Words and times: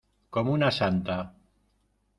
como 0.37 0.51
una 0.59 0.71
santa. 0.79 1.19